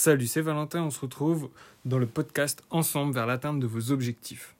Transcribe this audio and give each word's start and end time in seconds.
Salut, 0.00 0.28
c'est 0.28 0.42
Valentin, 0.42 0.84
on 0.84 0.92
se 0.92 1.00
retrouve 1.00 1.50
dans 1.84 1.98
le 1.98 2.06
podcast 2.06 2.62
Ensemble 2.70 3.12
vers 3.12 3.26
l'atteinte 3.26 3.58
de 3.58 3.66
vos 3.66 3.90
objectifs. 3.90 4.54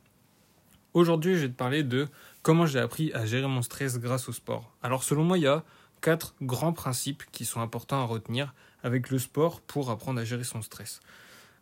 Aujourd'hui, 0.95 1.37
je 1.37 1.43
vais 1.43 1.49
te 1.49 1.57
parler 1.57 1.85
de 1.85 2.09
comment 2.43 2.67
j'ai 2.67 2.81
appris 2.81 3.13
à 3.13 3.25
gérer 3.25 3.47
mon 3.47 3.63
stress 3.63 4.01
grâce 4.01 4.29
au 4.29 4.33
sport. 4.33 4.75
Alors 4.83 5.05
selon 5.05 5.23
moi, 5.23 5.39
il 5.39 5.45
y 5.45 5.47
a 5.47 5.63
quatre 6.01 6.35
grands 6.43 6.73
principes 6.73 7.23
qui 7.31 7.45
sont 7.45 7.61
importants 7.61 8.01
à 8.01 8.05
retenir 8.05 8.53
avec 8.83 9.11
le 9.11 9.21
sport 9.21 9.61
pour 9.61 9.91
apprendre 9.91 10.21
à 10.21 10.25
gérer 10.25 10.43
son 10.43 10.61
stress. 10.61 10.99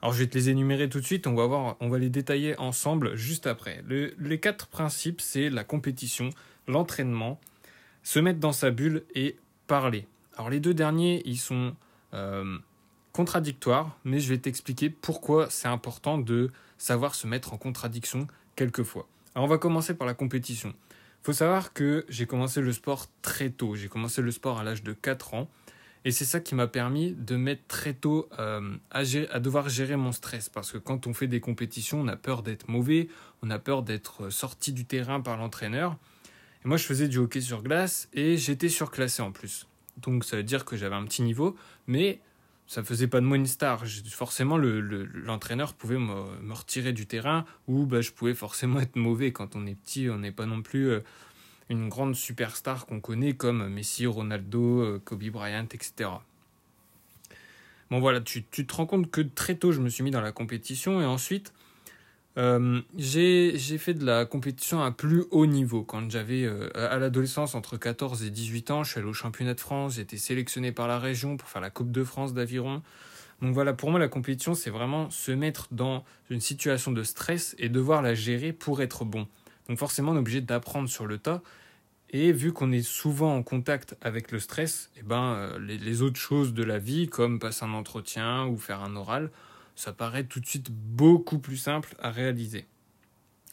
Alors 0.00 0.14
je 0.14 0.20
vais 0.20 0.26
te 0.26 0.38
les 0.38 0.48
énumérer 0.48 0.88
tout 0.88 1.00
de 1.00 1.04
suite, 1.04 1.26
on 1.26 1.34
va, 1.34 1.98
les 1.98 2.08
détailler 2.08 2.58
ensemble 2.58 3.14
juste 3.14 3.46
après. 3.46 3.84
les 3.90 4.40
quatre 4.40 4.68
principes, 4.68 5.20
c'est 5.20 5.50
la 5.50 5.64
compétition, 5.64 6.30
l'entraînement, 6.66 7.38
se 8.02 8.20
mettre 8.20 8.40
dans 8.40 8.52
sa 8.52 8.70
bulle 8.70 9.04
et 9.14 9.36
parler. 9.66 10.06
Alors 10.38 10.48
les 10.48 10.60
deux 10.60 10.72
derniers, 10.72 11.20
ils 11.26 11.36
sont 11.36 11.76
euh, 12.14 12.56
contradictoires, 13.16 13.96
mais 14.04 14.20
je 14.20 14.28
vais 14.28 14.36
t'expliquer 14.36 14.90
pourquoi 14.90 15.48
c'est 15.48 15.68
important 15.68 16.18
de 16.18 16.50
savoir 16.76 17.14
se 17.14 17.26
mettre 17.26 17.54
en 17.54 17.56
contradiction 17.56 18.26
quelquefois. 18.56 19.08
Alors 19.34 19.46
on 19.46 19.48
va 19.48 19.56
commencer 19.56 19.94
par 19.94 20.06
la 20.06 20.12
compétition. 20.12 20.74
Il 21.22 21.24
faut 21.24 21.32
savoir 21.32 21.72
que 21.72 22.04
j'ai 22.10 22.26
commencé 22.26 22.60
le 22.60 22.74
sport 22.74 23.06
très 23.22 23.48
tôt. 23.48 23.74
J'ai 23.74 23.88
commencé 23.88 24.20
le 24.20 24.30
sport 24.30 24.58
à 24.58 24.64
l'âge 24.64 24.82
de 24.82 24.92
4 24.92 25.32
ans. 25.32 25.48
Et 26.04 26.10
c'est 26.10 26.26
ça 26.26 26.40
qui 26.40 26.54
m'a 26.54 26.66
permis 26.66 27.12
de 27.12 27.36
mettre 27.36 27.62
très 27.68 27.94
tôt 27.94 28.28
euh, 28.38 28.76
à, 28.90 29.00
à, 29.00 29.40
devoir 29.40 29.70
gérer 29.70 29.96
mon 29.96 30.12
stress. 30.12 30.50
Parce 30.50 30.70
que 30.70 30.76
quand 30.76 31.06
on 31.06 31.14
fait 31.14 31.26
des 31.26 31.40
compétitions, 31.40 32.02
on 32.02 32.08
a 32.08 32.16
peur 32.16 32.42
d'être 32.42 32.68
mauvais, 32.68 33.08
on 33.42 33.48
a 33.48 33.58
peur 33.58 33.82
d'être 33.82 34.28
sorti 34.28 34.74
du 34.74 34.84
terrain 34.84 35.22
par 35.22 35.38
l'entraîneur. 35.38 35.96
Et 36.64 36.68
moi, 36.68 36.76
je 36.76 36.84
faisais 36.84 37.08
du 37.08 37.16
hockey 37.16 37.40
sur 37.40 37.62
glace 37.62 38.10
et 38.12 38.36
j'étais 38.36 38.68
surclassé 38.68 39.22
en 39.22 39.32
plus. 39.32 39.66
Donc 39.96 40.24
ça 40.26 40.36
veut 40.36 40.42
dire 40.42 40.66
que 40.66 40.76
j'avais 40.76 40.94
un 40.94 41.04
petit 41.06 41.22
niveau, 41.22 41.56
mais 41.86 42.20
ça 42.66 42.82
faisait 42.82 43.06
pas 43.06 43.20
de 43.20 43.26
moi 43.26 43.36
une 43.36 43.46
star. 43.46 43.84
Forcément, 44.10 44.58
l'entraîneur 44.58 45.74
pouvait 45.74 45.98
me, 45.98 46.52
retirer 46.52 46.92
du 46.92 47.06
terrain 47.06 47.44
ou 47.68 47.86
bah, 47.86 48.00
je 48.00 48.10
pouvais 48.12 48.34
forcément 48.34 48.80
être 48.80 48.96
mauvais. 48.96 49.32
Quand 49.32 49.56
on 49.56 49.66
est 49.66 49.74
petit, 49.74 50.08
on 50.10 50.18
n'est 50.18 50.32
pas 50.32 50.46
non 50.46 50.62
plus 50.62 50.90
euh, 50.90 51.00
une 51.68 51.88
grande 51.88 52.14
superstar 52.14 52.86
qu'on 52.86 53.00
connaît 53.00 53.34
comme 53.34 53.68
Messi, 53.68 54.06
Ronaldo, 54.06 54.80
euh, 54.80 55.02
Kobe 55.04 55.24
Bryant, 55.24 55.68
etc. 55.72 56.10
Bon 57.90 58.00
voilà, 58.00 58.20
tu, 58.20 58.42
te 58.42 58.74
rends 58.74 58.86
compte 58.86 59.10
que 59.12 59.20
très 59.20 59.54
tôt 59.54 59.70
je 59.70 59.80
me 59.80 59.88
suis 59.88 60.02
mis 60.02 60.10
dans 60.10 60.20
la 60.20 60.32
compétition 60.32 61.00
et 61.00 61.04
ensuite 61.04 61.52
euh, 62.38 62.82
j'ai 62.96 63.78
fait 63.78 63.94
de 63.94 64.04
la 64.04 64.26
compétition 64.26 64.82
à 64.82 64.90
plus 64.90 65.24
haut 65.30 65.46
niveau. 65.46 65.82
Quand 65.84 66.10
j'avais 66.10 66.44
euh, 66.44 66.68
à 66.74 66.98
l'adolescence 66.98 67.54
entre 67.54 67.78
14 67.78 68.24
et 68.24 68.30
18 68.30 68.70
ans, 68.70 68.84
je 68.84 68.90
suis 68.90 68.98
allé 69.00 69.08
au 69.08 69.14
championnat 69.14 69.54
de 69.54 69.60
France, 69.60 69.94
j'ai 69.94 70.02
été 70.02 70.18
sélectionné 70.18 70.70
par 70.70 70.86
la 70.86 70.98
région 70.98 71.36
pour 71.36 71.48
faire 71.48 71.62
la 71.62 71.70
Coupe 71.70 71.90
de 71.90 72.04
France 72.04 72.34
d'aviron. 72.34 72.82
Donc 73.40 73.54
voilà, 73.54 73.72
pour 73.72 73.90
moi 73.90 73.98
la 73.98 74.08
compétition 74.08 74.54
c'est 74.54 74.70
vraiment 74.70 75.10
se 75.10 75.30
mettre 75.30 75.68
dans 75.70 76.04
une 76.30 76.40
situation 76.40 76.92
de 76.92 77.02
stress 77.02 77.54
et 77.58 77.68
devoir 77.68 78.02
la 78.02 78.14
gérer 78.14 78.52
pour 78.52 78.82
être 78.82 79.04
bon. 79.04 79.26
Donc 79.68 79.78
forcément 79.78 80.12
on 80.12 80.16
est 80.16 80.20
obligé 80.20 80.40
d'apprendre 80.40 80.88
sur 80.88 81.06
le 81.06 81.18
tas. 81.18 81.42
Et 82.10 82.32
vu 82.32 82.52
qu'on 82.52 82.70
est 82.70 82.86
souvent 82.86 83.34
en 83.34 83.42
contact 83.42 83.96
avec 84.00 84.30
le 84.30 84.38
stress, 84.38 84.90
eh 84.96 85.02
ben, 85.02 85.34
euh, 85.34 85.58
les, 85.58 85.76
les 85.76 86.02
autres 86.02 86.20
choses 86.20 86.54
de 86.54 86.62
la 86.62 86.78
vie, 86.78 87.08
comme 87.08 87.40
passer 87.40 87.64
un 87.64 87.72
entretien 87.72 88.46
ou 88.46 88.56
faire 88.58 88.80
un 88.80 88.94
oral, 88.94 89.30
ça 89.76 89.92
paraît 89.92 90.24
tout 90.24 90.40
de 90.40 90.46
suite 90.46 90.70
beaucoup 90.70 91.38
plus 91.38 91.58
simple 91.58 91.94
à 92.00 92.10
réaliser. 92.10 92.66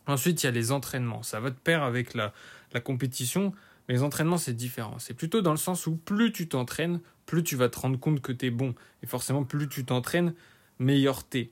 Ensuite, 0.07 0.41
il 0.41 0.45
y 0.47 0.49
a 0.49 0.51
les 0.51 0.71
entraînements. 0.71 1.21
Ça 1.21 1.39
va 1.39 1.49
de 1.49 1.55
pair 1.55 1.83
avec 1.83 2.13
la, 2.13 2.33
compétition, 2.83 3.53
mais 3.87 3.95
les 3.95 4.03
entraînements, 4.03 4.37
c'est 4.37 4.53
différent. 4.53 4.97
C'est 4.99 5.13
plutôt 5.13 5.41
dans 5.41 5.51
le 5.51 5.57
sens 5.57 5.85
où 5.85 5.95
plus 5.95 6.31
tu 6.31 6.47
t'entraînes, 6.47 6.99
plus 7.25 7.43
tu 7.43 7.55
vas 7.55 7.69
te 7.69 7.79
rendre 7.79 7.99
compte 7.99 8.21
que 8.21 8.31
tu 8.31 8.47
es 8.47 8.49
bon. 8.49 8.73
Et 9.03 9.05
forcément, 9.05 9.43
plus 9.43 9.69
tu 9.69 9.85
t'entraînes, 9.85 10.33
meilleur 10.79 11.23
t'es. 11.23 11.51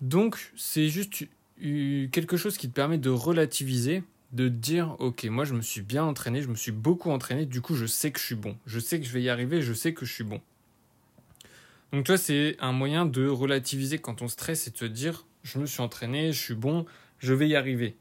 Donc, 0.00 0.52
c'est 0.56 0.88
juste 0.88 1.26
quelque 1.58 2.36
chose 2.36 2.56
qui 2.56 2.68
te 2.68 2.74
permet 2.74 2.98
de 2.98 3.10
relativiser, 3.10 4.02
de 4.32 4.48
dire, 4.48 4.96
ok, 4.98 5.24
moi 5.24 5.44
je 5.44 5.54
me 5.54 5.62
suis 5.62 5.80
bien 5.80 6.04
entraîné, 6.04 6.42
je 6.42 6.48
me 6.48 6.54
suis 6.54 6.72
beaucoup 6.72 7.10
entraîné, 7.10 7.46
du 7.46 7.60
coup 7.60 7.74
je 7.74 7.86
sais 7.86 8.10
que 8.10 8.18
je 8.18 8.24
suis 8.24 8.34
bon. 8.34 8.56
Je 8.66 8.78
sais 8.78 9.00
que 9.00 9.06
je 9.06 9.12
vais 9.12 9.22
y 9.22 9.28
arriver, 9.28 9.62
je 9.62 9.72
sais 9.72 9.94
que 9.94 10.04
je 10.04 10.12
suis 10.12 10.24
bon. 10.24 10.40
Donc 11.92 12.04
toi, 12.04 12.18
c'est 12.18 12.56
un 12.60 12.72
moyen 12.72 13.06
de 13.06 13.26
relativiser 13.28 13.98
quand 13.98 14.22
on 14.22 14.28
stresse 14.28 14.66
et 14.66 14.70
de 14.70 14.76
se 14.76 14.84
dire, 14.84 15.24
je 15.42 15.58
me 15.58 15.66
suis 15.66 15.80
entraîné, 15.80 16.32
je 16.32 16.40
suis 16.40 16.54
bon, 16.54 16.84
je 17.18 17.32
vais 17.32 17.48
y 17.48 17.56
arriver. 17.56 17.96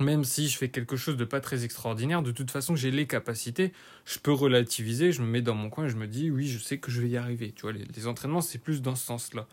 Même 0.00 0.24
si 0.24 0.48
je 0.48 0.56
fais 0.56 0.70
quelque 0.70 0.96
chose 0.96 1.16
de 1.16 1.24
pas 1.24 1.40
très 1.40 1.64
extraordinaire, 1.64 2.22
de 2.22 2.32
toute 2.32 2.50
façon, 2.50 2.74
j'ai 2.74 2.90
les 2.90 3.06
capacités, 3.06 3.72
je 4.06 4.18
peux 4.18 4.32
relativiser, 4.32 5.12
je 5.12 5.22
me 5.22 5.26
mets 5.26 5.42
dans 5.42 5.54
mon 5.54 5.70
coin 5.70 5.84
et 5.84 5.88
je 5.88 5.96
me 5.96 6.06
dis, 6.06 6.30
oui, 6.30 6.48
je 6.48 6.58
sais 6.58 6.78
que 6.78 6.90
je 6.90 7.00
vais 7.00 7.10
y 7.10 7.16
arriver. 7.16 7.52
Tu 7.52 7.62
vois, 7.62 7.72
les, 7.72 8.06
entraînements, 8.06 8.40
c'est 8.40 8.58
plus 8.58 8.82
dans 8.82 8.96
ce 8.96 9.04
sens-là. 9.04 9.46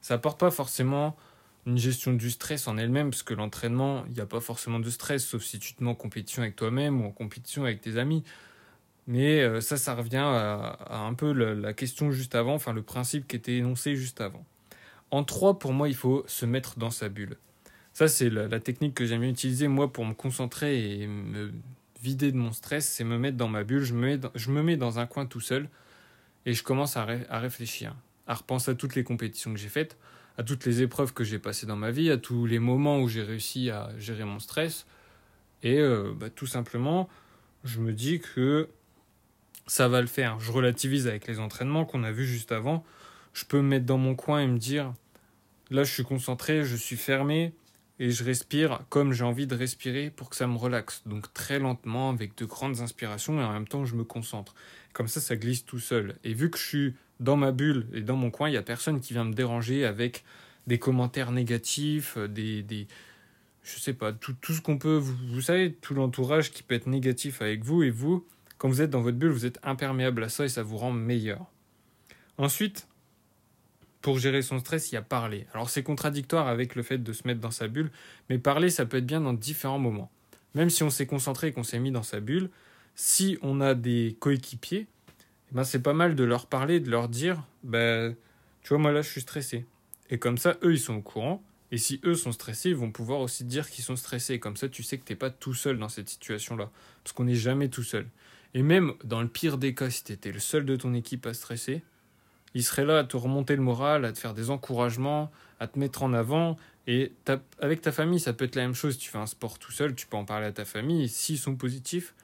Ça 0.00 0.14
apporte 0.14 0.38
pas 0.38 0.50
forcément 0.50 1.16
une 1.66 1.78
gestion 1.78 2.12
du 2.12 2.30
stress 2.30 2.66
en 2.68 2.76
elle-même, 2.78 3.10
parce 3.10 3.22
que 3.22 3.34
l'entraînement, 3.34 4.04
il 4.06 4.14
n'y 4.14 4.20
a 4.20 4.26
pas 4.26 4.40
forcément 4.40 4.80
de 4.80 4.90
stress, 4.90 5.24
sauf 5.24 5.42
si 5.42 5.58
tu 5.58 5.74
te 5.74 5.84
mets 5.84 5.90
en 5.90 5.94
compétition 5.94 6.42
avec 6.42 6.56
toi-même 6.56 7.02
ou 7.02 7.06
en 7.06 7.12
compétition 7.12 7.64
avec 7.64 7.80
tes 7.80 7.98
amis. 7.98 8.24
Mais 9.06 9.40
euh, 9.40 9.60
ça, 9.60 9.76
ça 9.76 9.94
revient 9.94 10.16
à, 10.16 10.78
un 10.90 11.14
peu 11.14 11.32
la, 11.32 11.72
question 11.72 12.12
juste 12.12 12.34
avant, 12.34 12.54
enfin 12.54 12.72
le 12.72 12.82
principe 12.82 13.26
qui 13.26 13.36
était 13.36 13.56
énoncé 13.56 13.96
juste 13.96 14.20
avant. 14.20 14.44
En 15.10 15.24
trois, 15.24 15.58
pour 15.58 15.72
moi, 15.72 15.88
il 15.88 15.94
faut 15.94 16.24
se 16.26 16.46
mettre 16.46 16.78
dans 16.78 16.90
sa 16.90 17.08
bulle. 17.08 17.36
Ça, 17.92 18.08
c'est 18.08 18.30
la, 18.30 18.60
technique 18.60 18.94
que 18.94 19.04
j'aime 19.04 19.22
utiliser, 19.24 19.68
moi, 19.68 19.92
pour 19.92 20.06
me 20.06 20.14
concentrer 20.14 21.00
et 21.00 21.06
me 21.06 21.52
vider 22.00 22.32
de 22.32 22.36
mon 22.36 22.52
stress, 22.52 22.88
c'est 22.88 23.04
me 23.04 23.18
mettre 23.18 23.36
dans 23.36 23.48
ma 23.48 23.64
bulle, 23.64 23.82
je 23.82 23.94
me, 23.94 24.06
mets 24.06 24.18
dans, 24.18 24.30
je 24.34 24.50
me 24.50 24.62
mets 24.62 24.76
dans 24.76 24.98
un 24.98 25.06
coin 25.06 25.26
tout 25.26 25.40
seul 25.40 25.68
et 26.46 26.54
je 26.54 26.62
commence 26.62 26.96
à, 26.96 27.06
à 27.28 27.38
réfléchir, 27.38 27.94
à 28.26 28.34
repenser 28.34 28.72
à 28.72 28.74
toutes 28.74 28.96
les 28.96 29.04
compétitions 29.04 29.52
que 29.52 29.60
j'ai 29.60 29.68
faites, 29.68 29.96
à 30.38 30.42
toutes 30.42 30.64
les 30.64 30.82
épreuves 30.82 31.12
que 31.12 31.24
j'ai 31.24 31.38
passées 31.38 31.66
dans 31.66 31.76
ma 31.76 31.90
vie, 31.90 32.10
à 32.10 32.16
tous 32.16 32.46
les 32.46 32.58
moments 32.58 33.00
où 33.00 33.08
j'ai 33.08 33.22
réussi 33.22 33.70
à 33.70 33.90
gérer 33.98 34.24
mon 34.24 34.38
stress. 34.38 34.86
Et 35.62 35.78
euh, 35.78 36.12
bah, 36.16 36.30
tout 36.30 36.46
simplement, 36.46 37.08
je 37.64 37.80
me 37.80 37.92
dis 37.92 38.20
que 38.20 38.68
ça 39.66 39.88
va 39.88 40.00
le 40.00 40.06
faire. 40.06 40.40
Je 40.40 40.52
relativise 40.52 41.06
avec 41.06 41.26
les 41.26 41.38
entraînements 41.38 41.84
qu'on 41.84 42.04
a 42.04 42.12
vus 42.12 42.26
juste 42.26 42.52
avant. 42.52 42.84
Je 43.32 43.44
peux 43.44 43.58
me 43.58 43.68
mettre 43.68 43.86
dans 43.86 43.98
mon 43.98 44.14
coin 44.14 44.40
et 44.40 44.46
me 44.46 44.58
dire, 44.58 44.92
là 45.70 45.84
je 45.84 45.92
suis 45.92 46.04
concentré, 46.04 46.64
je 46.64 46.76
suis 46.76 46.96
fermé 46.96 47.54
et 47.98 48.10
je 48.10 48.24
respire 48.24 48.80
comme 48.88 49.12
j'ai 49.12 49.24
envie 49.24 49.46
de 49.46 49.54
respirer 49.54 50.10
pour 50.10 50.28
que 50.30 50.36
ça 50.36 50.46
me 50.46 50.56
relaxe. 50.56 51.02
Donc 51.06 51.32
très 51.32 51.58
lentement, 51.58 52.10
avec 52.10 52.36
de 52.36 52.44
grandes 52.44 52.80
inspirations 52.80 53.40
et 53.40 53.44
en 53.44 53.52
même 53.52 53.68
temps 53.68 53.84
je 53.84 53.94
me 53.94 54.04
concentre. 54.04 54.54
Comme 54.92 55.08
ça, 55.08 55.20
ça 55.20 55.36
glisse 55.36 55.64
tout 55.64 55.78
seul. 55.78 56.16
Et 56.24 56.34
vu 56.34 56.50
que 56.50 56.58
je 56.58 56.66
suis 56.66 56.94
dans 57.20 57.36
ma 57.36 57.52
bulle 57.52 57.86
et 57.94 58.02
dans 58.02 58.16
mon 58.16 58.30
coin, 58.30 58.48
il 58.48 58.52
n'y 58.52 58.58
a 58.58 58.62
personne 58.62 59.00
qui 59.00 59.14
vient 59.14 59.24
me 59.24 59.32
déranger 59.32 59.86
avec 59.86 60.24
des 60.66 60.78
commentaires 60.78 61.32
négatifs, 61.32 62.18
des... 62.18 62.62
des 62.62 62.88
je 63.62 63.78
sais 63.78 63.92
pas, 63.92 64.12
tout, 64.12 64.34
tout 64.40 64.54
ce 64.54 64.60
qu'on 64.60 64.76
peut, 64.76 64.96
vous, 64.96 65.16
vous 65.32 65.40
savez, 65.40 65.72
tout 65.72 65.94
l'entourage 65.94 66.50
qui 66.50 66.64
peut 66.64 66.74
être 66.74 66.88
négatif 66.88 67.40
avec 67.42 67.62
vous 67.62 67.84
et 67.84 67.90
vous, 67.90 68.26
quand 68.62 68.68
vous 68.68 68.80
êtes 68.80 68.90
dans 68.90 69.00
votre 69.00 69.18
bulle, 69.18 69.32
vous 69.32 69.44
êtes 69.44 69.58
imperméable 69.64 70.22
à 70.22 70.28
ça 70.28 70.44
et 70.44 70.48
ça 70.48 70.62
vous 70.62 70.76
rend 70.76 70.92
meilleur. 70.92 71.50
Ensuite, 72.38 72.86
pour 74.02 74.20
gérer 74.20 74.40
son 74.40 74.60
stress, 74.60 74.92
il 74.92 74.94
y 74.94 74.98
a 74.98 75.02
parler. 75.02 75.48
Alors 75.52 75.68
c'est 75.68 75.82
contradictoire 75.82 76.46
avec 76.46 76.76
le 76.76 76.84
fait 76.84 76.98
de 76.98 77.12
se 77.12 77.26
mettre 77.26 77.40
dans 77.40 77.50
sa 77.50 77.66
bulle, 77.66 77.90
mais 78.30 78.38
parler, 78.38 78.70
ça 78.70 78.86
peut 78.86 78.98
être 78.98 79.06
bien 79.06 79.20
dans 79.20 79.32
différents 79.32 79.80
moments. 79.80 80.12
Même 80.54 80.70
si 80.70 80.84
on 80.84 80.90
s'est 80.90 81.08
concentré 81.08 81.48
et 81.48 81.52
qu'on 81.52 81.64
s'est 81.64 81.80
mis 81.80 81.90
dans 81.90 82.04
sa 82.04 82.20
bulle, 82.20 82.50
si 82.94 83.36
on 83.42 83.60
a 83.60 83.74
des 83.74 84.16
coéquipiers, 84.20 84.86
eh 85.50 85.54
ben 85.56 85.64
c'est 85.64 85.82
pas 85.82 85.92
mal 85.92 86.14
de 86.14 86.22
leur 86.22 86.46
parler, 86.46 86.78
de 86.78 86.88
leur 86.88 87.08
dire, 87.08 87.42
ben, 87.64 88.14
tu 88.62 88.68
vois, 88.68 88.78
moi 88.78 88.92
là, 88.92 89.02
je 89.02 89.10
suis 89.10 89.22
stressé. 89.22 89.66
Et 90.08 90.20
comme 90.20 90.38
ça, 90.38 90.56
eux, 90.62 90.74
ils 90.74 90.78
sont 90.78 90.94
au 90.94 91.02
courant. 91.02 91.42
Et 91.72 91.78
si 91.78 92.00
eux 92.04 92.14
sont 92.14 92.30
stressés, 92.30 92.68
ils 92.68 92.76
vont 92.76 92.92
pouvoir 92.92 93.18
aussi 93.18 93.42
dire 93.42 93.68
qu'ils 93.68 93.82
sont 93.82 93.96
stressés. 93.96 94.38
Comme 94.38 94.56
ça, 94.56 94.68
tu 94.68 94.84
sais 94.84 94.98
que 94.98 95.04
tu 95.04 95.14
n'es 95.14 95.16
pas 95.16 95.30
tout 95.30 95.54
seul 95.54 95.80
dans 95.80 95.88
cette 95.88 96.08
situation-là. 96.08 96.70
Parce 97.02 97.12
qu'on 97.12 97.24
n'est 97.24 97.34
jamais 97.34 97.68
tout 97.68 97.82
seul. 97.82 98.06
Et 98.54 98.62
même 98.62 98.94
dans 99.04 99.22
le 99.22 99.28
pire 99.28 99.58
des 99.58 99.74
cas, 99.74 99.90
si 99.90 100.04
tu 100.04 100.12
étais 100.12 100.32
le 100.32 100.38
seul 100.38 100.64
de 100.64 100.76
ton 100.76 100.94
équipe 100.94 101.26
à 101.26 101.34
stresser, 101.34 101.82
il 102.54 102.62
serait 102.62 102.84
là 102.84 102.98
à 102.98 103.04
te 103.04 103.16
remonter 103.16 103.56
le 103.56 103.62
moral, 103.62 104.04
à 104.04 104.12
te 104.12 104.18
faire 104.18 104.34
des 104.34 104.50
encouragements, 104.50 105.30
à 105.58 105.66
te 105.66 105.78
mettre 105.78 106.02
en 106.02 106.12
avant. 106.12 106.56
Et 106.86 107.12
avec 107.60 107.80
ta 107.80 107.92
famille, 107.92 108.20
ça 108.20 108.32
peut 108.32 108.44
être 108.44 108.56
la 108.56 108.62
même 108.62 108.74
chose. 108.74 108.98
Tu 108.98 109.10
fais 109.10 109.18
un 109.18 109.26
sport 109.26 109.58
tout 109.58 109.72
seul, 109.72 109.94
tu 109.94 110.06
peux 110.06 110.16
en 110.16 110.24
parler 110.24 110.46
à 110.46 110.52
ta 110.52 110.64
famille. 110.64 111.04
Et 111.04 111.08
s'ils 111.08 111.38
sont 111.38 111.56
positifs, 111.56 112.14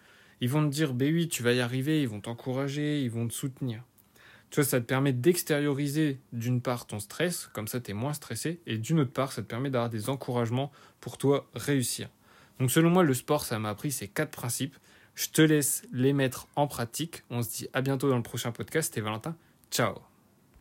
ils 0.41 0.50
vont 0.50 0.69
te 0.69 0.73
dire, 0.73 0.93
ben 0.93 1.12
oui, 1.12 1.29
tu 1.29 1.43
vas 1.43 1.52
y 1.52 1.61
arriver, 1.61 2.02
ils 2.02 2.08
vont 2.08 2.20
t'encourager, 2.20 3.02
ils 3.02 3.11
vont 3.11 3.26
te 3.26 3.32
soutenir. 3.32 3.82
Tu 4.50 4.56
vois, 4.56 4.64
ça 4.64 4.81
te 4.81 4.87
permet 4.87 5.12
d'extérioriser 5.12 6.20
d'une 6.32 6.61
part 6.61 6.87
ton 6.87 7.00
stress, 7.00 7.49
comme 7.52 7.69
ça 7.69 7.81
tu 7.81 7.91
es 7.91 7.94
moins 7.94 8.14
stressé, 8.14 8.61
et 8.67 8.79
d'une 8.79 9.00
autre 9.00 9.12
part, 9.12 9.32
ça 9.32 9.43
te 9.43 9.47
permet 9.47 9.69
d'avoir 9.69 9.91
des 9.91 10.08
encouragements 10.08 10.73
pour 11.00 11.19
toi 11.19 11.49
réussir. 11.55 12.08
Donc 12.58 12.70
selon 12.70 12.91
moi, 12.91 13.02
le 13.02 13.14
sport, 13.14 13.44
ça 13.44 13.58
m'a 13.58 13.70
appris 13.70 13.93
ces 13.93 14.08
quatre 14.08 14.31
principes. 14.31 14.76
Je 15.19 15.31
te 15.31 15.43
laisse 15.43 15.82
les 15.93 16.12
mettre 16.12 16.47
en 16.55 16.69
pratique. 16.69 17.25
On 17.29 17.43
se 17.43 17.50
dit 17.50 17.69
à 17.73 17.81
bientôt 17.81 18.09
dans 18.09 18.17
le 18.17 18.23
prochain 18.23 18.53
podcast. 18.53 18.97
Et 18.97 19.00
Valentin, 19.00 19.35
ciao 19.69 20.07